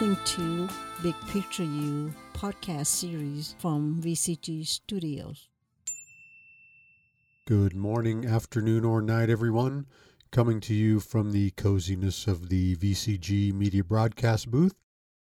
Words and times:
listening 0.00 0.16
to 0.24 0.68
Big 1.02 1.14
Picture 1.28 1.62
You 1.62 2.14
podcast 2.32 2.86
series 2.86 3.54
from 3.58 4.00
VCG 4.00 4.66
Studios. 4.66 5.50
Good 7.46 7.74
morning, 7.74 8.24
afternoon, 8.24 8.86
or 8.86 9.02
night, 9.02 9.28
everyone. 9.28 9.84
Coming 10.30 10.58
to 10.60 10.72
you 10.72 11.00
from 11.00 11.32
the 11.32 11.50
coziness 11.50 12.26
of 12.26 12.48
the 12.48 12.76
VCG 12.76 13.52
Media 13.52 13.84
Broadcast 13.84 14.50
booth. 14.50 14.74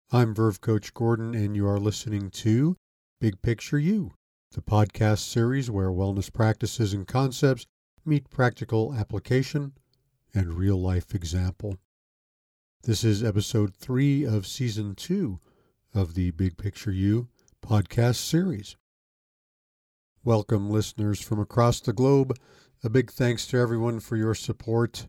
I'm 0.09 0.33
Verve 0.33 0.61
Coach 0.61 0.93
Gordon, 0.93 1.35
and 1.35 1.53
you 1.53 1.67
are 1.67 1.79
listening 1.79 2.29
to 2.29 2.77
Big 3.19 3.41
Picture 3.41 3.79
You, 3.79 4.13
the 4.53 4.61
podcast 4.61 5.19
series 5.19 5.69
where 5.69 5.89
wellness 5.89 6.31
practices 6.31 6.93
and 6.93 7.05
concepts 7.05 7.67
meet 8.05 8.29
practical 8.29 8.93
application 8.93 9.73
and 10.33 10.53
real 10.53 10.81
life 10.81 11.13
example. 11.13 11.75
This 12.83 13.03
is 13.03 13.23
episode 13.23 13.75
three 13.75 14.23
of 14.23 14.47
season 14.47 14.95
two 14.95 15.39
of 15.93 16.15
the 16.15 16.31
Big 16.31 16.57
Picture 16.57 16.91
You 16.91 17.27
podcast 17.63 18.15
series. 18.15 18.75
Welcome, 20.23 20.67
listeners 20.67 21.21
from 21.21 21.39
across 21.39 21.79
the 21.79 21.93
globe. 21.93 22.35
A 22.83 22.89
big 22.89 23.11
thanks 23.11 23.45
to 23.47 23.57
everyone 23.59 23.99
for 23.99 24.17
your 24.17 24.33
support. 24.33 25.05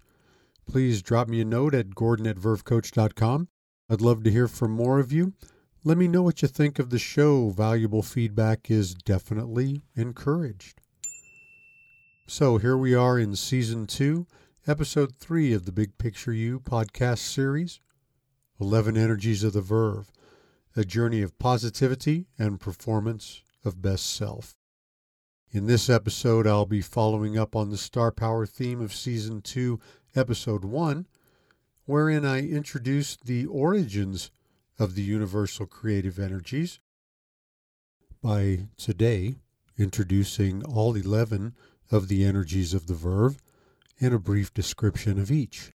Please 0.68 1.00
drop 1.00 1.28
me 1.28 1.40
a 1.40 1.46
note 1.46 1.74
at 1.74 1.94
gordon 1.94 2.26
at 2.26 2.36
vervecoach.com. 2.36 3.48
I'd 3.88 4.02
love 4.02 4.22
to 4.24 4.30
hear 4.30 4.48
from 4.48 4.72
more 4.72 4.98
of 4.98 5.10
you. 5.10 5.32
Let 5.82 5.96
me 5.96 6.08
know 6.08 6.20
what 6.20 6.42
you 6.42 6.48
think 6.48 6.78
of 6.78 6.90
the 6.90 6.98
show. 6.98 7.48
Valuable 7.48 8.02
feedback 8.02 8.70
is 8.70 8.92
definitely 8.92 9.80
encouraged. 9.96 10.82
So 12.26 12.58
here 12.58 12.76
we 12.76 12.94
are 12.94 13.18
in 13.18 13.34
season 13.34 13.86
two 13.86 14.26
episode 14.68 15.16
3 15.16 15.52
of 15.54 15.64
the 15.64 15.72
Big 15.72 15.98
Picture 15.98 16.32
You 16.32 16.60
podcast 16.60 17.18
series 17.18 17.80
11 18.60 18.96
Energies 18.96 19.42
of 19.42 19.54
the 19.54 19.60
Verve, 19.60 20.12
a 20.76 20.84
journey 20.84 21.20
of 21.20 21.36
positivity 21.40 22.28
and 22.38 22.60
performance 22.60 23.42
of 23.64 23.82
best 23.82 24.06
self. 24.14 24.54
In 25.50 25.66
this 25.66 25.90
episode, 25.90 26.46
I'll 26.46 26.64
be 26.64 26.80
following 26.80 27.36
up 27.36 27.56
on 27.56 27.70
the 27.70 27.76
star 27.76 28.12
power 28.12 28.46
theme 28.46 28.80
of 28.80 28.94
season 28.94 29.42
2, 29.42 29.80
episode 30.14 30.64
1, 30.64 31.08
wherein 31.84 32.24
I 32.24 32.48
introduced 32.48 33.24
the 33.24 33.46
origins 33.46 34.30
of 34.78 34.94
the 34.94 35.02
universal 35.02 35.66
creative 35.66 36.20
energies 36.20 36.78
by 38.22 38.68
today 38.76 39.34
introducing 39.76 40.62
all 40.62 40.94
11 40.94 41.56
of 41.90 42.06
the 42.06 42.24
energies 42.24 42.74
of 42.74 42.86
the 42.86 42.94
Verve 42.94 43.42
and 44.02 44.12
a 44.12 44.18
brief 44.18 44.52
description 44.52 45.18
of 45.18 45.30
each. 45.30 45.70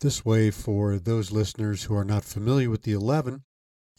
This 0.00 0.24
way, 0.24 0.50
for 0.50 0.98
those 0.98 1.30
listeners 1.30 1.84
who 1.84 1.94
are 1.94 2.04
not 2.04 2.24
familiar 2.24 2.70
with 2.70 2.82
the 2.82 2.92
11, 2.92 3.42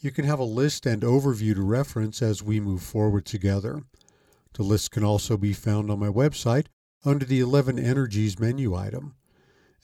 you 0.00 0.10
can 0.10 0.24
have 0.24 0.38
a 0.38 0.44
list 0.44 0.86
and 0.86 1.02
overview 1.02 1.54
to 1.54 1.62
reference 1.62 2.20
as 2.20 2.42
we 2.42 2.60
move 2.60 2.82
forward 2.82 3.24
together. 3.24 3.82
The 4.54 4.62
list 4.62 4.90
can 4.90 5.04
also 5.04 5.36
be 5.36 5.52
found 5.52 5.90
on 5.90 6.00
my 6.00 6.08
website 6.08 6.66
under 7.04 7.24
the 7.24 7.40
11 7.40 7.78
Energies 7.78 8.38
menu 8.38 8.74
item. 8.74 9.14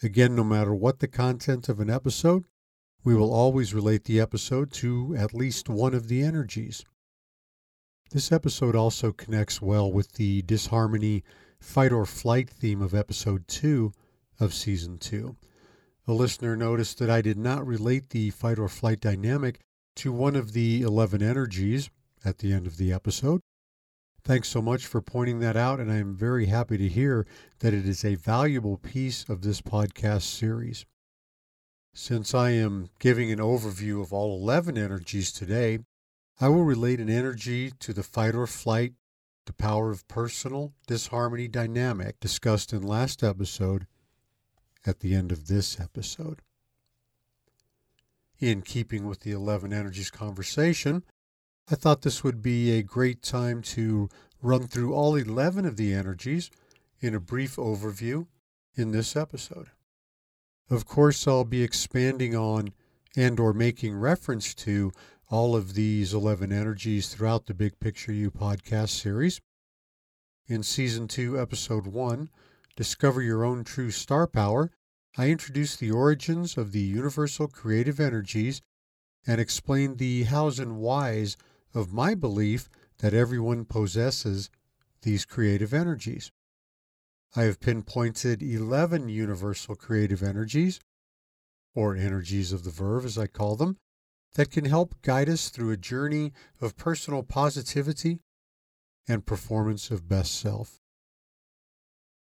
Again, 0.03 0.35
no 0.35 0.43
matter 0.43 0.75
what 0.75 0.99
the 0.99 1.09
content 1.09 1.69
of 1.69 1.79
an 1.79 1.89
episode, 1.89 2.45
we 3.05 3.15
will 3.15 3.33
always 3.33 3.73
relate 3.73 4.05
the 4.05 4.21
episode 4.21 4.73
to 4.73 5.15
at 5.17 5.33
least 5.33 5.69
one 5.69 5.95
of 5.95 6.09
the 6.09 6.23
energies. 6.23 6.85
This 8.11 8.33
episode 8.33 8.77
also 8.77 9.13
connects 9.13 9.63
well 9.63 9.91
with 9.91 10.13
the 10.13 10.43
disharmony 10.43 11.25
fight 11.63 11.93
or 11.93 12.05
flight 12.05 12.51
theme 12.51 12.83
of 12.83 12.93
episode 12.93 13.47
2 13.47 13.93
of 14.41 14.53
season 14.53 14.99
2. 14.99 15.37
A 16.09 16.13
listener 16.13 16.57
noticed 16.57 16.99
that 16.99 17.09
I 17.09 17.23
did 17.23 17.39
not 17.39 17.67
relate 17.67 18.11
the 18.11 18.31
fight 18.31 18.59
or 18.59 18.69
flight 18.69 19.01
dynamic 19.01 19.61
to 19.97 20.13
one 20.13 20.35
of 20.35 20.53
the 20.53 20.83
11 20.83 21.23
energies 21.23 21.89
at 22.25 22.39
the 22.39 22.53
end 22.53 22.67
of 22.67 22.79
the 22.79 22.93
episode. 22.93 23.41
Thanks 24.25 24.49
so 24.49 24.61
much 24.61 24.87
for 24.87 25.01
pointing 25.01 25.39
that 25.41 25.57
out, 25.57 25.79
and 25.79 25.91
I 25.91 25.97
am 25.97 26.17
very 26.17 26.47
happy 26.47 26.77
to 26.79 26.89
hear 26.89 27.27
that 27.61 27.75
it 27.75 27.87
is 27.87 28.05
a 28.05 28.17
valuable 28.17 28.77
piece 28.77 29.29
of 29.29 29.43
this 29.43 29.61
podcast 29.61 30.23
series. 30.23 30.85
Since 31.95 32.35
I 32.35 32.51
am 32.51 32.91
giving 32.99 33.31
an 33.31 33.39
overview 33.39 34.01
of 34.01 34.13
all 34.13 34.37
11 34.41 34.77
energies 34.77 35.31
today, 35.31 35.79
I 36.41 36.49
will 36.49 36.65
relate 36.65 36.99
an 37.01 37.11
energy 37.11 37.71
to 37.79 37.93
the 37.93 38.03
fight 38.03 38.35
or 38.35 38.47
flight 38.47 38.95
the 39.47 39.53
power 39.53 39.91
of 39.91 40.07
personal 40.09 40.73
disharmony 40.87 41.49
dynamic 41.49 42.21
discussed 42.21 42.73
in 42.73 42.83
last 42.83 43.23
episode 43.23 43.87
at 44.87 45.01
the 45.01 45.15
end 45.15 45.33
of 45.33 45.49
this 45.49 45.81
episode. 45.81 46.41
In 48.39 48.63
keeping 48.63 49.07
with 49.07 49.21
the 49.21 49.31
11 49.31 49.73
Energies 49.73 50.11
conversation, 50.11 51.05
I 51.71 51.77
thought 51.77 52.03
this 52.03 52.25
would 52.25 52.43
be 52.43 52.73
a 52.73 52.83
great 52.83 53.23
time 53.23 53.63
to 53.63 54.09
run 54.41 54.67
through 54.67 54.95
all 54.95 55.15
11 55.15 55.65
of 55.65 55.77
the 55.77 55.93
energies 55.95 56.51
in 57.01 57.15
a 57.15 57.21
brief 57.21 57.57
overview 57.57 58.27
in 58.75 58.91
this 58.91 59.15
episode. 59.17 59.71
Of 60.71 60.87
course, 60.87 61.27
I'll 61.29 61.45
be 61.45 61.63
expanding 61.63 62.35
on 62.35 62.73
and 63.17 63.39
or 63.39 63.53
making 63.53 63.95
reference 63.95 64.55
to 64.55 64.93
all 65.33 65.57
of 65.57 65.73
these 65.73 66.13
11 66.13 66.53
energies 66.53 67.09
throughout 67.09 67.47
the 67.47 67.55
Big 67.55 67.81
Picture 67.81 68.13
You 68.13 68.31
podcast 68.31 68.91
series. 68.91 69.41
In 70.47 70.63
Season 70.63 71.09
2, 71.09 71.41
Episode 71.41 71.87
1, 71.87 72.29
Discover 72.77 73.23
Your 73.23 73.43
Own 73.43 73.65
True 73.65 73.91
Star 73.91 74.27
Power, 74.27 74.71
I 75.17 75.31
introduced 75.31 75.81
the 75.81 75.91
origins 75.91 76.59
of 76.59 76.73
the 76.73 76.83
universal 76.83 77.49
creative 77.49 77.99
energies 77.99 78.61
and 79.27 79.41
explained 79.41 79.97
the 79.97 80.25
hows 80.25 80.59
and 80.59 80.77
whys 80.77 81.39
of 81.73 81.95
my 81.95 82.15
belief 82.15 82.69
that 82.99 83.15
everyone 83.15 83.65
possesses 83.65 84.51
these 85.01 85.25
creative 85.25 85.73
energies. 85.73 86.31
I 87.35 87.45
have 87.45 87.59
pinpointed 87.59 88.43
11 88.43 89.09
universal 89.09 89.77
creative 89.77 90.23
energies, 90.23 90.79
or 91.75 91.97
energies 91.97 92.53
of 92.53 92.65
the 92.65 92.71
verve 92.71 93.07
as 93.07 93.17
I 93.17 93.29
call 93.29 93.57
them, 93.57 93.79
that 94.35 94.51
can 94.51 94.65
help 94.65 94.95
guide 95.03 95.29
us 95.29 95.49
through 95.49 95.71
a 95.71 95.77
journey 95.77 96.33
of 96.61 96.77
personal 96.77 97.23
positivity 97.23 98.21
and 99.07 99.27
performance 99.27 99.91
of 99.91 100.09
best 100.09 100.39
self. 100.39 100.81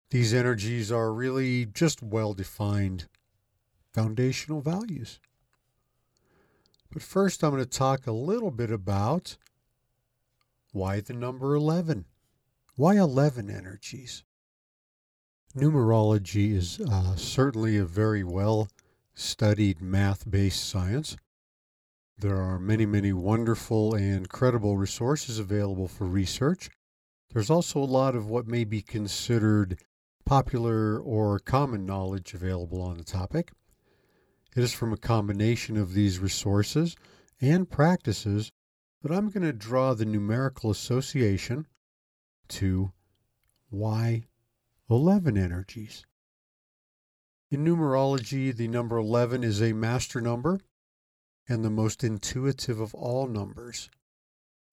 These 0.10 0.34
energies 0.34 0.92
are 0.92 1.14
really 1.14 1.66
just 1.66 2.02
well 2.02 2.34
defined 2.34 3.08
foundational 3.94 4.62
values. 4.62 5.20
But 6.92 7.02
first, 7.02 7.44
I'm 7.44 7.52
going 7.52 7.64
to 7.64 7.70
talk 7.70 8.08
a 8.08 8.12
little 8.12 8.52
bit 8.52 8.72
about 8.72 9.38
why 10.72 11.00
the 11.00 11.14
number 11.14 11.56
11. 11.56 12.06
Why 12.76 12.96
11 12.98 13.50
energies? 13.50 14.24
Numerology 15.56 16.54
is 16.54 16.82
uh, 16.82 17.16
certainly 17.16 17.78
a 17.78 17.86
very 17.86 18.24
well 18.24 18.68
studied 19.14 19.82
math 19.82 20.30
based 20.30 20.68
science. 20.68 21.16
There 22.18 22.38
are 22.38 22.59
many, 22.59 22.86
many 22.86 23.12
wonderful 23.12 23.94
and 23.94 24.30
credible 24.30 24.78
resources 24.78 25.38
available 25.38 25.90
for 25.90 26.08
research. 26.08 26.70
There's 27.34 27.50
also 27.50 27.80
a 27.80 27.84
lot 27.84 28.16
of 28.16 28.28
what 28.28 28.48
may 28.48 28.64
be 28.64 28.81
considered 28.81 29.81
popular 30.26 30.97
or 30.97 31.40
common 31.40 31.85
knowledge 31.85 32.34
available 32.34 32.82
on 32.82 32.97
the 32.97 33.03
topic. 33.03 33.52
It 34.56 34.64
is 34.64 34.73
from 34.73 34.94
a 34.94 34.97
combination 34.97 35.76
of 35.76 35.94
these 35.94 36.20
resources 36.20 36.96
and 37.41 37.70
practices 37.70 38.53
that 39.02 39.12
I'm 39.12 39.29
going 39.29 39.44
to 39.44 39.52
draw 39.52 39.94
the 39.94 40.06
numerical 40.06 40.72
association 40.72 41.67
to 42.47 42.94
why 43.70 44.23
11 44.90 45.38
energies. 45.38 46.06
In 47.52 47.66
numerology, 47.66 48.56
the 48.56 48.70
number 48.70 48.97
11 48.97 49.44
is 49.44 49.62
a 49.62 49.73
master 49.73 50.22
number 50.22 50.62
and 51.47 51.64
the 51.64 51.70
most 51.70 52.03
intuitive 52.03 52.80
of 52.80 52.94
all 52.96 53.28
numbers. 53.28 53.90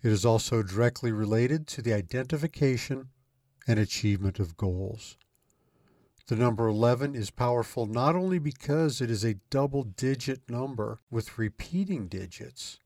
It 0.02 0.10
is 0.10 0.24
also 0.24 0.62
directly 0.62 1.12
related 1.12 1.66
to 1.68 1.82
the 1.82 1.92
identification 1.92 3.08
and 3.66 3.78
achievement 3.78 4.40
of 4.40 4.56
goals. 4.56 5.16
The 6.26 6.36
number 6.36 6.66
11 6.66 7.14
is 7.14 7.30
powerful 7.30 7.86
not 7.86 8.16
only 8.16 8.38
because 8.38 9.00
it 9.00 9.10
is 9.10 9.24
a 9.24 9.40
double 9.50 9.82
digit 9.82 10.48
number 10.48 11.00
with 11.10 11.38
repeating 11.38 12.08
digits, 12.08 12.78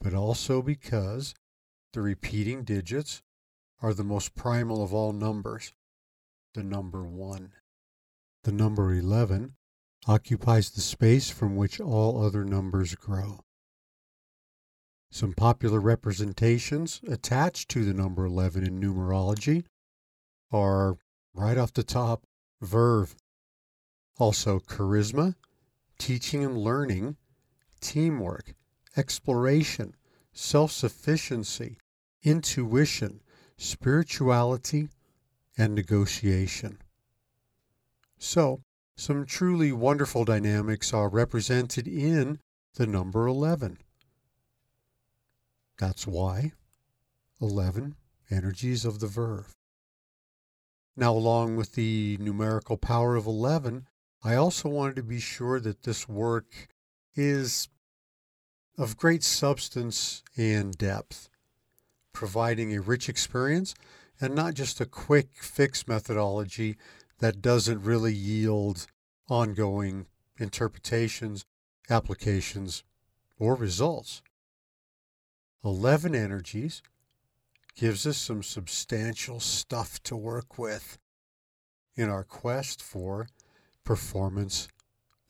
but 0.00 0.14
also 0.14 0.62
because 0.62 1.34
the 1.92 2.00
repeating 2.00 2.64
digits 2.64 3.22
are 3.82 3.92
the 3.92 4.04
most 4.04 4.34
primal 4.34 4.82
of 4.82 4.94
all 4.94 5.12
numbers, 5.12 5.72
the 6.54 6.62
number 6.62 7.04
1. 7.04 7.52
The 8.44 8.52
number 8.52 8.94
11 8.94 9.54
occupies 10.06 10.70
the 10.70 10.80
space 10.80 11.30
from 11.30 11.56
which 11.56 11.80
all 11.80 12.24
other 12.24 12.44
numbers 12.44 12.94
grow. 12.94 13.40
Some 15.10 15.32
popular 15.32 15.80
representations 15.80 17.00
attached 17.08 17.68
to 17.70 17.84
the 17.84 17.92
number 17.92 18.24
11 18.24 18.64
in 18.64 18.80
numerology 18.80 19.64
are 20.52 20.96
right 21.34 21.58
off 21.58 21.72
the 21.72 21.82
top 21.82 22.24
verve, 22.60 23.16
also 24.18 24.60
charisma, 24.60 25.34
teaching 25.98 26.44
and 26.44 26.56
learning, 26.56 27.16
teamwork, 27.80 28.54
exploration, 28.96 29.96
self 30.32 30.70
sufficiency, 30.70 31.78
intuition, 32.22 33.20
spirituality, 33.56 34.88
and 35.58 35.74
negotiation. 35.74 36.78
So, 38.18 38.62
some 39.00 39.24
truly 39.24 39.72
wonderful 39.72 40.26
dynamics 40.26 40.92
are 40.92 41.08
represented 41.08 41.88
in 41.88 42.38
the 42.74 42.86
number 42.86 43.26
11. 43.26 43.78
That's 45.78 46.06
why 46.06 46.52
11 47.40 47.96
energies 48.30 48.84
of 48.84 49.00
the 49.00 49.06
verve. 49.06 49.54
Now, 50.98 51.14
along 51.14 51.56
with 51.56 51.72
the 51.72 52.18
numerical 52.20 52.76
power 52.76 53.16
of 53.16 53.24
11, 53.24 53.86
I 54.22 54.34
also 54.34 54.68
wanted 54.68 54.96
to 54.96 55.02
be 55.02 55.18
sure 55.18 55.58
that 55.60 55.84
this 55.84 56.06
work 56.06 56.68
is 57.16 57.70
of 58.76 58.98
great 58.98 59.24
substance 59.24 60.22
and 60.36 60.76
depth, 60.76 61.30
providing 62.12 62.74
a 62.74 62.82
rich 62.82 63.08
experience 63.08 63.74
and 64.20 64.34
not 64.34 64.52
just 64.52 64.78
a 64.78 64.84
quick 64.84 65.30
fix 65.40 65.88
methodology 65.88 66.76
that 67.20 67.40
doesn't 67.40 67.82
really 67.82 68.12
yield 68.12 68.86
ongoing 69.28 70.06
interpretations, 70.38 71.44
applications, 71.88 72.82
or 73.38 73.54
results. 73.54 74.22
11 75.64 76.14
energies 76.14 76.82
gives 77.76 78.06
us 78.06 78.16
some 78.16 78.42
substantial 78.42 79.38
stuff 79.38 80.02
to 80.02 80.16
work 80.16 80.58
with 80.58 80.98
in 81.94 82.08
our 82.08 82.24
quest 82.24 82.82
for 82.82 83.28
performance 83.84 84.68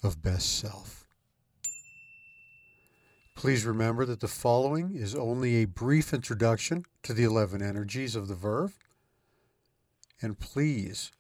of 0.03 0.23
best 0.23 0.59
self. 0.59 1.07
Please 3.35 3.65
remember 3.65 4.05
that 4.05 4.21
the 4.21 4.29
following 4.29 4.95
is 4.95 5.15
only 5.15 5.57
a 5.57 5.65
brief 5.65 6.13
introduction 6.13 6.85
to 7.03 7.15
the 7.15 7.25
11 7.25 7.63
energies 7.63 8.15
of 8.15 8.29
the 8.29 8.35
verve. 8.35 8.79
And 10.21 10.39
please 10.39 11.11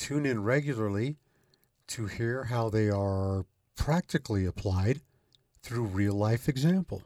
tune 0.00 0.24
in 0.24 0.42
regularly 0.42 1.16
to 1.86 2.06
hear 2.06 2.44
how 2.44 2.70
they 2.70 2.88
are 2.88 3.44
practically 3.76 4.46
applied 4.46 5.02
through 5.62 5.84
real 5.84 6.14
life 6.14 6.48
example. 6.48 7.02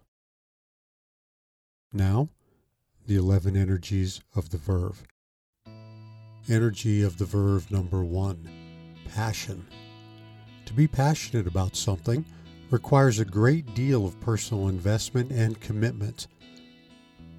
Now, 1.93 2.29
the 3.05 3.17
11 3.17 3.57
energies 3.57 4.21
of 4.37 4.51
the 4.51 4.59
verve. 4.59 5.03
Energy 6.49 7.03
of 7.03 7.19
the 7.19 7.25
verve 7.25 7.69
number 7.69 8.05
one 8.05 8.49
passion. 9.13 9.67
To 10.67 10.73
be 10.73 10.87
passionate 10.87 11.49
about 11.49 11.75
something 11.75 12.25
requires 12.71 13.19
a 13.19 13.25
great 13.25 13.75
deal 13.75 14.07
of 14.07 14.21
personal 14.21 14.69
investment 14.69 15.33
and 15.33 15.61
commitment, 15.61 16.29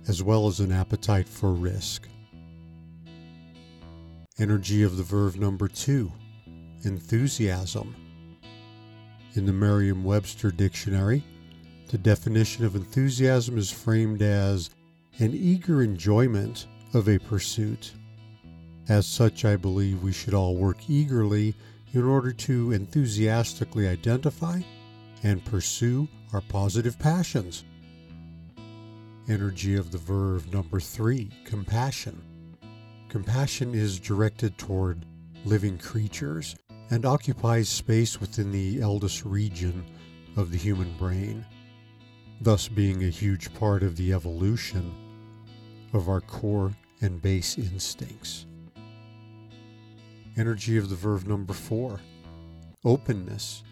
as 0.09 0.21
well 0.21 0.47
as 0.47 0.59
an 0.59 0.73
appetite 0.73 1.29
for 1.29 1.53
risk. 1.53 2.09
Energy 4.37 4.83
of 4.83 4.97
the 4.97 5.03
verve 5.03 5.39
number 5.39 5.69
two 5.69 6.11
enthusiasm. 6.83 7.95
In 9.35 9.45
the 9.45 9.53
Merriam 9.53 10.03
Webster 10.03 10.51
Dictionary, 10.51 11.23
the 11.87 11.97
definition 11.97 12.65
of 12.65 12.75
enthusiasm 12.75 13.57
is 13.57 13.71
framed 13.71 14.21
as 14.21 14.71
an 15.19 15.31
eager 15.33 15.81
enjoyment 15.81 16.67
of 16.93 17.07
a 17.07 17.17
pursuit. 17.17 17.93
As 18.89 19.07
such, 19.07 19.45
I 19.45 19.55
believe 19.55 20.03
we 20.03 20.11
should 20.11 20.33
all 20.33 20.57
work 20.57 20.89
eagerly 20.89 21.55
in 21.93 22.03
order 22.03 22.33
to 22.33 22.73
enthusiastically 22.73 23.87
identify 23.87 24.59
and 25.23 25.45
pursue 25.45 26.09
our 26.33 26.41
positive 26.41 26.99
passions. 26.99 27.63
Energy 29.29 29.77
of 29.77 29.93
the 29.93 29.97
verve 29.97 30.51
number 30.51 30.81
three 30.81 31.29
compassion. 31.45 32.21
Compassion 33.09 33.73
is 33.73 33.99
directed 33.99 34.57
toward 34.57 35.05
living 35.45 35.77
creatures 35.77 36.55
and 36.89 37.05
occupies 37.05 37.69
space 37.69 38.19
within 38.19 38.51
the 38.51 38.81
eldest 38.81 39.23
region 39.25 39.85
of 40.35 40.51
the 40.51 40.57
human 40.57 40.91
brain, 40.97 41.45
thus 42.41 42.67
being 42.67 43.03
a 43.03 43.09
huge 43.09 43.53
part 43.53 43.83
of 43.83 43.95
the 43.95 44.11
evolution 44.13 44.93
of 45.93 46.09
our 46.09 46.21
core 46.21 46.73
and 47.01 47.21
base 47.21 47.57
instincts. 47.57 48.45
Energy 50.37 50.77
of 50.77 50.89
the 50.89 50.95
verve 50.95 51.27
number 51.27 51.53
four 51.53 51.99
openness. 52.83 53.63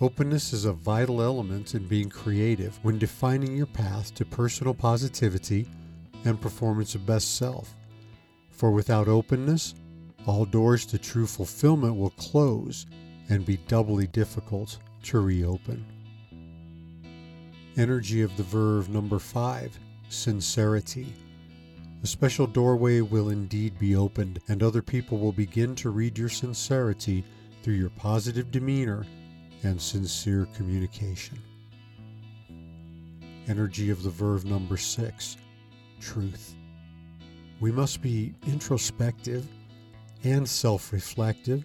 Openness 0.00 0.54
is 0.54 0.64
a 0.64 0.72
vital 0.72 1.20
element 1.20 1.74
in 1.74 1.86
being 1.86 2.08
creative 2.08 2.78
when 2.82 2.98
defining 2.98 3.54
your 3.54 3.66
path 3.66 4.14
to 4.14 4.24
personal 4.24 4.72
positivity 4.72 5.68
and 6.24 6.40
performance 6.40 6.94
of 6.94 7.04
best 7.04 7.36
self. 7.36 7.76
For 8.60 8.70
without 8.70 9.08
openness, 9.08 9.74
all 10.26 10.44
doors 10.44 10.84
to 10.84 10.98
true 10.98 11.26
fulfillment 11.26 11.96
will 11.96 12.10
close 12.10 12.84
and 13.30 13.46
be 13.46 13.56
doubly 13.56 14.06
difficult 14.06 14.76
to 15.04 15.20
reopen. 15.20 15.82
Energy 17.78 18.20
of 18.20 18.36
the 18.36 18.42
verve 18.42 18.90
number 18.90 19.18
five 19.18 19.78
sincerity. 20.10 21.10
A 22.02 22.06
special 22.06 22.46
doorway 22.46 23.00
will 23.00 23.30
indeed 23.30 23.78
be 23.78 23.96
opened, 23.96 24.40
and 24.48 24.62
other 24.62 24.82
people 24.82 25.16
will 25.16 25.32
begin 25.32 25.74
to 25.76 25.88
read 25.88 26.18
your 26.18 26.28
sincerity 26.28 27.24
through 27.62 27.76
your 27.76 27.88
positive 27.88 28.50
demeanor 28.50 29.06
and 29.62 29.80
sincere 29.80 30.46
communication. 30.54 31.38
Energy 33.48 33.88
of 33.88 34.02
the 34.02 34.10
verve 34.10 34.44
number 34.44 34.76
six 34.76 35.38
truth. 35.98 36.56
We 37.60 37.70
must 37.70 38.00
be 38.00 38.34
introspective 38.46 39.46
and 40.24 40.48
self 40.48 40.92
reflective 40.94 41.62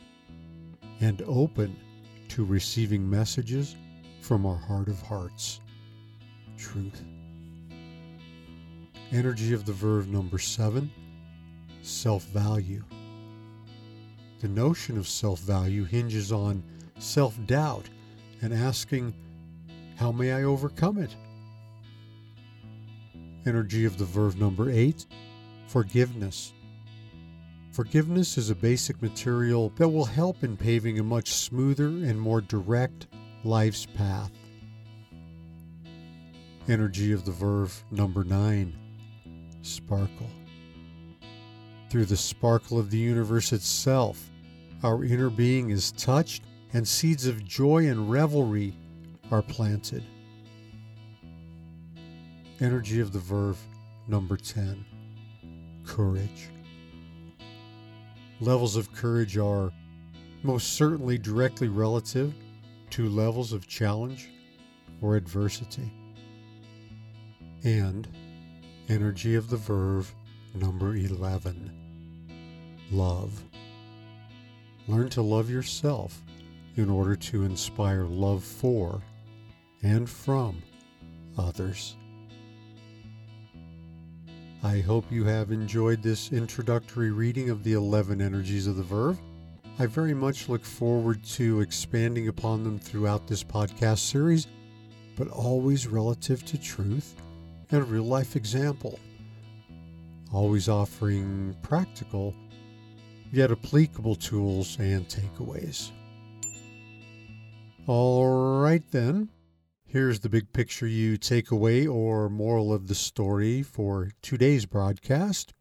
and 1.00 1.22
open 1.26 1.78
to 2.30 2.44
receiving 2.44 3.10
messages 3.10 3.78
from 4.20 4.46
our 4.46 4.58
heart 4.58 4.90
of 4.90 5.02
hearts. 5.02 5.62
Truth. 6.58 7.02
Energy 9.14 9.54
of 9.54 9.66
the 9.66 9.72
verve 9.72 10.10
number 10.10 10.38
seven 10.38 10.92
self 11.82 12.24
value. 12.26 12.84
The 14.42 14.50
notion 14.50 14.98
of 14.98 15.08
self 15.08 15.40
value 15.40 15.86
hinges 15.86 16.34
on 16.34 16.62
self 17.00 17.38
doubt 17.46 17.90
and 18.42 18.54
asking, 18.54 19.14
How 19.96 20.12
may 20.12 20.34
I 20.34 20.44
overcome 20.44 20.98
it? 20.98 21.16
Energy 23.46 23.86
of 23.86 23.98
the 23.98 24.06
verve 24.06 24.38
number 24.38 24.70
eight 24.70 25.06
forgiveness. 25.68 26.54
Forgiveness 27.72 28.38
is 28.38 28.50
a 28.50 28.56
basic 28.56 29.02
material 29.02 29.72
that 29.76 29.90
will 29.90 30.06
help 30.06 30.44
in 30.44 30.56
paving 30.56 30.98
a 31.00 31.04
much 31.04 31.34
smoother 31.34 31.88
and 31.88 32.20
more 32.20 32.42
direct 32.42 33.08
life's 33.44 33.86
path. 33.86 34.32
Energy 36.68 37.12
of 37.12 37.26
the 37.26 37.32
verve 37.32 37.84
number 37.92 38.24
nine 38.24 38.74
sparkle. 39.62 40.30
Through 41.90 42.06
the 42.06 42.18
sparkle 42.18 42.80
of 42.80 42.92
the 42.92 42.98
universe 42.98 43.52
itself, 43.52 44.32
our 44.84 45.04
inner 45.04 45.30
being 45.30 45.70
is 45.70 45.92
touched 45.92 46.44
and 46.74 46.88
seeds 46.88 47.28
of 47.28 47.46
joy 47.46 47.88
and 47.88 48.10
revelry 48.10 48.74
are 49.32 49.42
planted. 49.42 50.04
Energy 52.60 53.00
of 53.00 53.12
the 53.12 53.20
verve 53.20 53.60
number 54.08 54.38
10 54.38 54.86
courage. 55.86 56.50
Levels 58.40 58.76
of 58.76 58.94
courage 58.94 59.38
are 59.38 59.72
most 60.44 60.74
certainly 60.74 61.18
directly 61.18 61.68
relative 61.68 62.34
to 62.92 63.10
levels 63.10 63.54
of 63.54 63.68
challenge 63.68 64.30
or 65.02 65.16
adversity. 65.16 65.92
And 67.64 68.08
Energy 68.88 69.36
of 69.36 69.50
the 69.50 69.58
Verve, 69.58 70.14
number 70.54 70.96
11. 70.96 71.72
Love. 72.92 73.44
Learn 74.88 75.10
to 75.10 75.24
love 75.24 75.50
yourself 75.50 76.22
in 76.76 76.90
order 76.90 77.16
to 77.16 77.44
inspire 77.44 78.04
love 78.04 78.44
for 78.44 79.02
and 79.82 80.08
from 80.08 80.62
others. 81.38 81.96
I 84.66 84.80
hope 84.80 85.12
you 85.12 85.26
have 85.26 85.52
enjoyed 85.52 86.02
this 86.02 86.32
introductory 86.32 87.12
reading 87.12 87.52
of 87.52 87.64
the 87.64 87.74
11 87.74 88.20
energies 88.20 88.66
of 88.66 88.78
the 88.78 88.84
Verve. 88.84 89.22
I 89.78 89.86
very 89.86 90.16
much 90.16 90.50
look 90.50 90.66
forward 90.66 91.24
to 91.34 91.62
expanding 91.62 92.30
upon 92.30 92.64
them 92.64 92.80
throughout 92.80 93.28
this 93.28 93.44
podcast 93.44 94.00
series, 94.00 94.48
but 95.18 95.28
always 95.28 95.86
relative 95.86 96.44
to 96.46 96.58
truth 96.58 97.14
and 97.70 97.88
real 97.88 98.06
life 98.06 98.36
example, 98.36 98.98
always 100.34 100.68
offering 100.68 101.56
practical 101.62 102.34
yet 103.32 103.52
applicable 103.52 104.16
tools 104.16 104.80
and 104.80 105.08
takeaways. 105.08 105.92
All 107.86 108.62
right, 108.62 108.84
then. 108.90 109.30
Here's 109.96 110.20
the 110.20 110.28
big 110.28 110.52
picture 110.52 110.86
you 110.86 111.16
take 111.16 111.52
away 111.52 111.88
or 111.88 112.28
moral 112.28 112.74
of 112.74 112.88
the 112.88 112.96
story 112.96 113.64
for 113.64 114.12
today's 114.22 114.66
broadcast. 114.66 115.54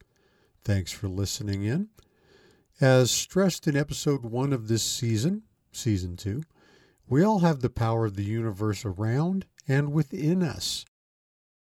Thanks 0.64 0.91
for 0.91 1.07
listening 1.07 1.62
in. 1.62 1.91
As 2.81 3.12
stressed 3.12 3.69
in 3.69 3.76
episode 3.76 4.25
one 4.25 4.53
of 4.53 4.67
this 4.67 4.83
season, 4.83 5.45
season 5.71 6.17
two, 6.17 6.43
we 7.07 7.23
all 7.23 7.38
have 7.38 7.61
the 7.61 7.71
power 7.71 8.07
of 8.07 8.17
the 8.17 8.25
universe 8.25 8.85
around 8.85 9.47
and 9.69 9.93
within 9.93 10.43
us. 10.43 10.85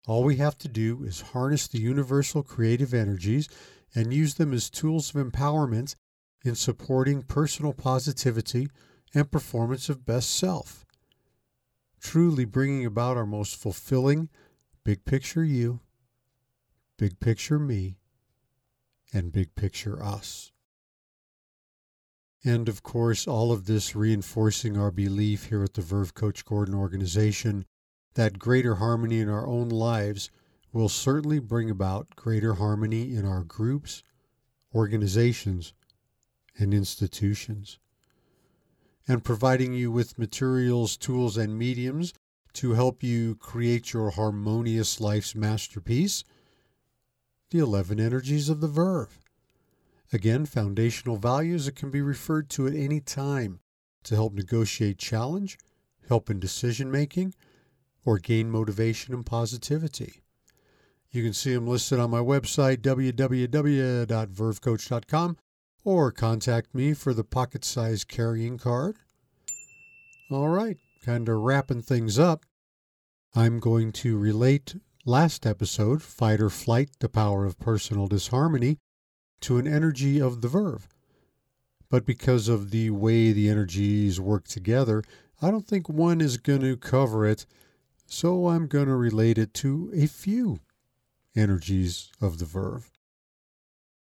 All 0.07 0.23
we 0.23 0.37
have 0.37 0.57
to 0.59 0.69
do 0.69 1.03
is 1.03 1.19
harness 1.19 1.67
the 1.67 1.81
universal 1.81 2.41
creative 2.41 2.93
energies 2.93 3.49
and 3.93 4.13
use 4.13 4.35
them 4.35 4.53
as 4.53 4.69
tools 4.69 5.13
of 5.13 5.21
empowerment 5.21 5.97
in 6.45 6.55
supporting 6.55 7.21
personal 7.21 7.73
positivity 7.73 8.69
and 9.13 9.29
performance 9.29 9.89
of 9.89 10.05
best 10.05 10.29
self. 10.29 10.84
Truly 12.15 12.45
bringing 12.45 12.85
about 12.85 13.17
our 13.17 13.25
most 13.25 13.57
fulfilling 13.57 14.29
big 14.85 15.03
picture 15.03 15.43
you, 15.43 15.81
big 16.97 17.19
picture 17.19 17.59
me, 17.59 17.97
and 19.11 19.33
big 19.33 19.53
picture 19.55 20.01
us. 20.01 20.53
And 22.41 22.69
of 22.69 22.83
course, 22.83 23.27
all 23.27 23.51
of 23.51 23.65
this 23.65 23.97
reinforcing 23.97 24.77
our 24.77 24.91
belief 24.91 25.47
here 25.47 25.61
at 25.61 25.73
the 25.73 25.81
Verve 25.81 26.13
Coach 26.13 26.45
Gordon 26.45 26.73
organization 26.73 27.65
that 28.13 28.39
greater 28.39 28.75
harmony 28.75 29.19
in 29.19 29.27
our 29.27 29.45
own 29.45 29.67
lives 29.67 30.31
will 30.71 30.87
certainly 30.87 31.39
bring 31.39 31.69
about 31.69 32.15
greater 32.15 32.53
harmony 32.53 33.13
in 33.13 33.25
our 33.25 33.43
groups, 33.43 34.03
organizations, 34.73 35.73
and 36.57 36.73
institutions. 36.73 37.77
And 39.07 39.23
providing 39.23 39.73
you 39.73 39.91
with 39.91 40.17
materials, 40.17 40.97
tools, 40.97 41.37
and 41.37 41.57
mediums 41.57 42.13
to 42.53 42.73
help 42.73 43.03
you 43.03 43.35
create 43.35 43.93
your 43.93 44.11
harmonious 44.11 44.99
life's 44.99 45.35
masterpiece, 45.35 46.23
the 47.51 47.59
11 47.59 47.99
energies 47.99 48.49
of 48.49 48.61
the 48.61 48.67
Verve. 48.67 49.19
Again, 50.11 50.45
foundational 50.45 51.17
values 51.17 51.65
that 51.65 51.75
can 51.75 51.91
be 51.91 52.01
referred 52.01 52.49
to 52.51 52.67
at 52.67 52.73
any 52.73 52.99
time 52.99 53.59
to 54.03 54.15
help 54.15 54.33
negotiate 54.33 54.97
challenge, 54.97 55.57
help 56.07 56.29
in 56.29 56.39
decision 56.39 56.89
making, 56.89 57.33
or 58.05 58.19
gain 58.19 58.49
motivation 58.49 59.13
and 59.13 59.25
positivity. 59.25 60.21
You 61.11 61.23
can 61.23 61.33
see 61.33 61.53
them 61.53 61.67
listed 61.67 61.99
on 61.99 62.11
my 62.11 62.19
website, 62.19 62.77
www.vervecoach.com, 62.77 65.37
or 65.85 66.11
contact 66.11 66.73
me 66.73 66.93
for 66.93 67.13
the 67.13 67.23
pocket 67.23 67.63
size 67.63 68.03
carrying 68.03 68.57
card. 68.57 68.97
All 70.29 70.49
right, 70.49 70.77
kind 71.05 71.29
of 71.29 71.37
wrapping 71.37 71.83
things 71.83 72.17
up. 72.19 72.45
I'm 73.35 73.59
going 73.59 73.91
to 73.93 74.17
relate 74.17 74.75
last 75.05 75.45
episode, 75.45 76.01
Fight 76.01 76.41
or 76.41 76.49
Flight, 76.49 76.89
the 76.99 77.07
Power 77.07 77.45
of 77.45 77.59
Personal 77.59 78.07
Disharmony, 78.07 78.79
to 79.41 79.57
an 79.57 79.67
energy 79.67 80.19
of 80.19 80.41
the 80.41 80.47
verve. 80.47 80.87
But 81.89 82.05
because 82.05 82.47
of 82.47 82.71
the 82.71 82.89
way 82.89 83.31
the 83.31 83.47
energies 83.47 84.19
work 84.19 84.47
together, 84.47 85.03
I 85.41 85.51
don't 85.51 85.67
think 85.67 85.87
one 85.87 86.19
is 86.19 86.37
going 86.37 86.61
to 86.61 86.77
cover 86.77 87.27
it, 87.27 87.45
so 88.07 88.47
I'm 88.47 88.65
going 88.65 88.87
to 88.87 88.95
relate 88.95 89.37
it 89.37 89.53
to 89.55 89.91
a 89.93 90.07
few 90.07 90.61
energies 91.35 92.11
of 92.19 92.39
the 92.39 92.45
verve. 92.45 92.89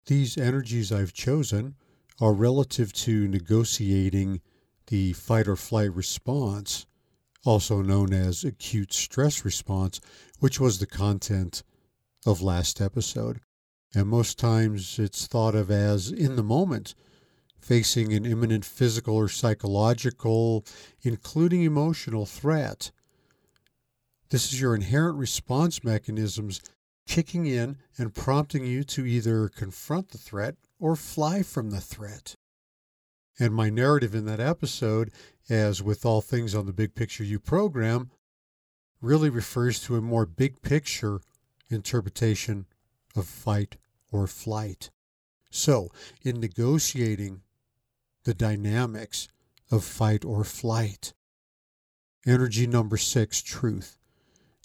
These 0.08 0.38
energies 0.38 0.90
I've 0.90 1.12
chosen 1.12 1.74
are 2.18 2.32
relative 2.32 2.94
to 2.94 3.28
negotiating 3.28 4.40
the 4.86 5.12
fight 5.12 5.46
or 5.46 5.54
flight 5.54 5.94
response, 5.94 6.86
also 7.44 7.82
known 7.82 8.14
as 8.14 8.42
acute 8.42 8.94
stress 8.94 9.44
response, 9.44 10.00
which 10.38 10.58
was 10.58 10.78
the 10.78 10.86
content 10.86 11.62
of 12.24 12.40
last 12.40 12.80
episode. 12.80 13.40
And 13.94 14.08
most 14.08 14.38
times 14.38 14.98
it's 14.98 15.26
thought 15.26 15.54
of 15.54 15.70
as 15.70 16.10
in 16.10 16.36
the 16.36 16.42
moment, 16.42 16.94
facing 17.60 18.14
an 18.14 18.24
imminent 18.24 18.64
physical 18.64 19.14
or 19.14 19.28
psychological, 19.28 20.64
including 21.02 21.64
emotional 21.64 22.24
threat. 22.24 22.92
This 24.30 24.54
is 24.54 24.58
your 24.58 24.74
inherent 24.74 25.18
response 25.18 25.84
mechanisms 25.84 26.62
kicking 27.08 27.46
in 27.46 27.78
and 27.96 28.14
prompting 28.14 28.64
you 28.64 28.84
to 28.84 29.04
either 29.04 29.48
confront 29.48 30.10
the 30.10 30.18
threat 30.18 30.54
or 30.78 30.94
fly 30.94 31.42
from 31.42 31.70
the 31.70 31.80
threat. 31.80 32.36
And 33.40 33.54
my 33.54 33.70
narrative 33.70 34.14
in 34.14 34.26
that 34.26 34.40
episode, 34.40 35.10
as 35.48 35.82
with 35.82 36.04
all 36.04 36.20
things 36.20 36.54
on 36.54 36.66
the 36.66 36.72
Big 36.72 36.94
Picture 36.94 37.24
You 37.24 37.40
program, 37.40 38.10
really 39.00 39.30
refers 39.30 39.80
to 39.80 39.96
a 39.96 40.02
more 40.02 40.26
big 40.26 40.60
picture 40.60 41.20
interpretation 41.70 42.66
of 43.16 43.26
fight 43.26 43.76
or 44.12 44.26
flight. 44.26 44.90
So, 45.50 45.90
in 46.22 46.40
negotiating 46.40 47.42
the 48.24 48.34
dynamics 48.34 49.28
of 49.70 49.84
fight 49.84 50.24
or 50.24 50.44
flight, 50.44 51.14
energy 52.26 52.66
number 52.66 52.96
six, 52.96 53.40
truth. 53.40 53.97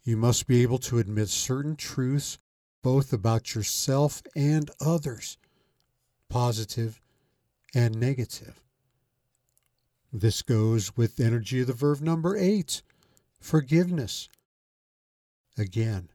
You 0.04 0.18
must 0.18 0.48
be 0.48 0.62
able 0.62 0.80
to 0.80 1.00
admit 1.00 1.30
certain 1.30 1.76
truths 1.76 2.38
both 2.82 3.14
about 3.14 3.56
yourself 3.56 4.22
and 4.36 4.70
others, 4.82 5.38
positive 6.30 7.02
and 7.74 7.98
negative. 7.98 8.62
This 10.12 10.42
goes 10.42 10.98
with 10.98 11.20
energy 11.20 11.62
of 11.62 11.68
the 11.68 11.74
verve 11.74 12.02
number 12.02 12.38
eight, 12.38 12.82
forgiveness. 13.40 14.28
Again, 15.58 16.10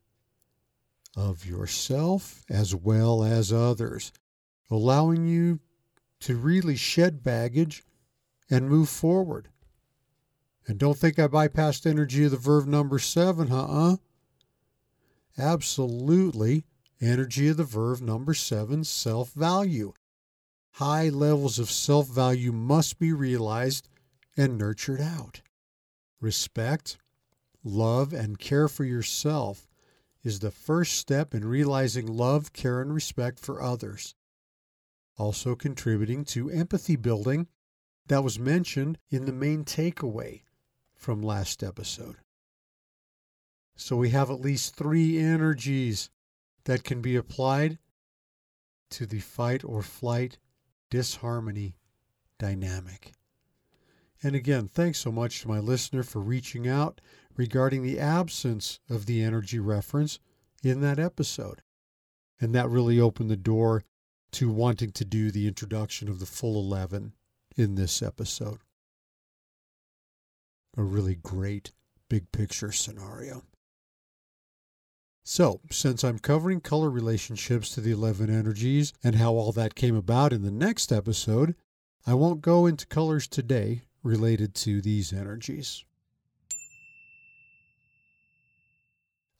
of 1.16 1.46
yourself 1.46 2.44
as 2.50 2.74
well 2.74 3.24
as 3.24 3.52
others, 3.52 4.12
allowing 4.70 5.26
you 5.26 5.60
to 6.20 6.36
really 6.36 6.76
shed 6.76 7.22
baggage 7.22 7.82
and 8.50 8.68
move 8.68 8.88
forward. 8.88 9.48
And 10.68 10.78
don't 10.78 10.98
think 10.98 11.18
I 11.18 11.26
bypassed 11.28 11.86
energy 11.86 12.24
of 12.24 12.30
the 12.30 12.36
verve 12.36 12.66
number 12.66 12.98
seven, 12.98 13.48
huh? 13.48 13.96
Absolutely. 15.38 16.66
Energy 17.00 17.48
of 17.48 17.56
the 17.56 17.64
verve 17.64 18.02
number 18.02 18.34
seven, 18.34 18.84
self 18.84 19.32
value. 19.32 19.94
High 20.72 21.08
levels 21.08 21.58
of 21.58 21.70
self 21.70 22.08
value 22.08 22.52
must 22.52 22.98
be 22.98 23.14
realized 23.14 23.88
and 24.36 24.58
nurtured 24.58 25.00
out. 25.00 25.40
Respect, 26.20 26.98
love, 27.64 28.12
and 28.12 28.38
care 28.38 28.68
for 28.68 28.84
yourself 28.84 29.66
is 30.22 30.40
the 30.40 30.50
first 30.50 30.98
step 30.98 31.34
in 31.34 31.46
realizing 31.46 32.06
love, 32.06 32.52
care, 32.52 32.82
and 32.82 32.92
respect 32.92 33.38
for 33.38 33.62
others. 33.62 34.14
Also 35.16 35.54
contributing 35.54 36.26
to 36.26 36.50
empathy 36.50 36.96
building 36.96 37.46
that 38.08 38.22
was 38.22 38.38
mentioned 38.38 38.98
in 39.08 39.24
the 39.24 39.32
main 39.32 39.64
takeaway 39.64 40.42
from 40.98 41.22
last 41.22 41.62
episode. 41.62 42.16
So 43.76 43.96
we 43.96 44.10
have 44.10 44.30
at 44.30 44.40
least 44.40 44.74
three 44.74 45.16
energies 45.18 46.10
that 46.64 46.82
can 46.82 47.00
be 47.00 47.14
applied 47.14 47.78
to 48.90 49.06
the 49.06 49.20
fight 49.20 49.64
or 49.64 49.80
flight 49.80 50.38
disharmony 50.90 51.76
dynamic. 52.38 53.12
And 54.22 54.34
again, 54.34 54.66
thanks 54.66 54.98
so 54.98 55.12
much 55.12 55.40
to 55.42 55.48
my 55.48 55.60
listener 55.60 56.02
for 56.02 56.20
reaching 56.20 56.66
out 56.66 57.00
regarding 57.36 57.82
the 57.82 58.00
absence 58.00 58.80
of 58.90 59.06
the 59.06 59.22
energy 59.22 59.60
reference 59.60 60.18
in 60.64 60.80
that 60.80 60.98
episode. 60.98 61.62
And 62.40 62.52
that 62.54 62.68
really 62.68 62.98
opened 62.98 63.30
the 63.30 63.36
door 63.36 63.84
to 64.32 64.50
wanting 64.50 64.90
to 64.92 65.04
do 65.04 65.30
the 65.30 65.46
introduction 65.46 66.08
of 66.08 66.18
the 66.18 66.26
full 66.26 66.58
11 66.60 67.14
in 67.56 67.76
this 67.76 68.02
episode. 68.02 68.58
A 70.76 70.82
really 70.82 71.16
great 71.16 71.72
big 72.08 72.30
picture 72.32 72.72
scenario. 72.72 73.42
So, 75.24 75.60
since 75.70 76.04
I'm 76.04 76.18
covering 76.18 76.60
color 76.60 76.88
relationships 76.88 77.74
to 77.74 77.82
the 77.82 77.90
11 77.90 78.30
energies 78.30 78.94
and 79.04 79.16
how 79.16 79.34
all 79.34 79.52
that 79.52 79.74
came 79.74 79.94
about 79.94 80.32
in 80.32 80.42
the 80.42 80.50
next 80.50 80.90
episode, 80.90 81.54
I 82.06 82.14
won't 82.14 82.40
go 82.40 82.64
into 82.64 82.86
colors 82.86 83.26
today 83.26 83.82
related 84.02 84.54
to 84.54 84.80
these 84.80 85.12
energies. 85.12 85.84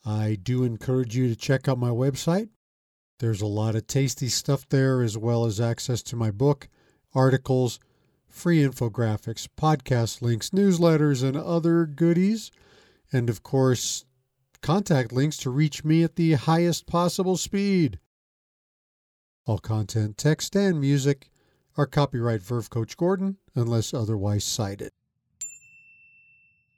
I 0.04 0.37
do 0.42 0.64
encourage 0.64 1.16
you 1.16 1.28
to 1.28 1.37
check 1.37 1.68
out 1.68 1.78
my 1.78 1.90
website. 1.90 2.50
There's 3.18 3.40
a 3.40 3.47
lot 3.47 3.75
of 3.75 3.87
tasty 3.87 4.28
stuff 4.28 4.68
there, 4.68 5.02
as 5.02 5.16
well 5.16 5.44
as 5.44 5.61
access 5.61 6.02
to 6.02 6.16
my 6.16 6.30
book, 6.30 6.68
articles, 7.14 7.80
free 8.28 8.62
infographics, 8.62 9.49
podcast 9.56 10.23
links, 10.23 10.50
newsletters, 10.50 11.23
and 11.23 11.37
other 11.37 11.87
goodies. 11.87 12.50
And 13.12 13.28
of 13.28 13.42
course, 13.42 14.04
contact 14.62 15.12
links 15.12 15.37
to 15.38 15.50
reach 15.50 15.85
me 15.85 16.02
at 16.02 16.16
the 16.16 16.35
highest 16.35 16.87
possible 16.87 17.37
speed. 17.37 17.99
All 19.47 19.58
content, 19.58 20.18
text, 20.18 20.54
and 20.54 20.80
music 20.80 21.30
are 21.76 21.87
copyright 21.87 22.42
Verve 22.42 22.70
Coach 22.70 22.97
Gordon 22.97 23.38
unless 23.54 23.94
otherwise 23.94 24.44
cited. 24.44 24.90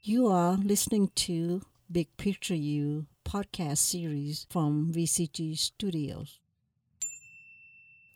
You 0.03 0.29
are 0.29 0.57
listening 0.57 1.11
to 1.17 1.63
Big 1.93 2.09
Picture 2.17 2.55
You 2.55 3.07
podcast 3.25 3.79
series 3.79 4.47
from 4.49 4.93
VCG 4.93 5.59
Studios. 5.59 6.40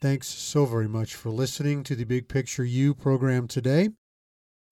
Thanks 0.01 0.29
so 0.29 0.67
very 0.67 0.89
much 0.89 1.15
for 1.15 1.31
listening 1.31 1.83
to 1.85 1.97
the 1.97 2.05
Big 2.05 2.29
Picture 2.29 2.65
You 2.65 2.95
program 2.95 3.49
today. 3.49 3.89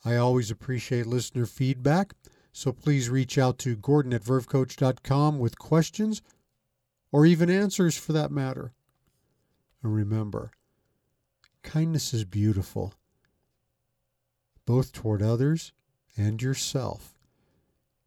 I 0.04 0.16
always 0.16 0.50
appreciate 0.50 1.06
listener 1.06 1.46
feedback, 1.46 2.12
so 2.52 2.72
please 2.72 3.08
reach 3.08 3.38
out 3.38 3.58
to 3.60 3.76
Gordon 3.76 4.12
at 4.12 4.22
vervecoach.com 4.22 5.38
with 5.38 5.58
questions 5.58 6.20
or 7.10 7.24
even 7.24 7.48
answers 7.48 7.96
for 7.96 8.12
that 8.12 8.30
matter. 8.30 8.72
And 9.82 9.94
remember, 9.94 10.50
kindness 11.62 12.12
is 12.12 12.24
beautiful, 12.24 12.94
both 14.66 14.92
toward 14.92 15.22
others 15.22 15.72
and 16.16 16.42
yourself, 16.42 17.14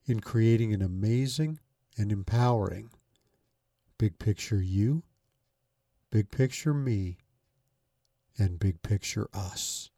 in 0.06 0.20
creating 0.20 0.74
an 0.74 0.82
amazing 0.84 1.60
and 1.98 2.12
empowering 2.12 2.92
big 3.98 4.20
picture 4.20 4.62
you, 4.62 5.02
big 6.12 6.32
picture 6.32 6.74
me, 6.74 7.18
and 8.38 8.60
big 8.60 8.82
picture 8.82 9.28
us. 9.34 9.90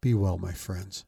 Be 0.00 0.14
well, 0.14 0.38
my 0.38 0.52
friends. 0.52 1.04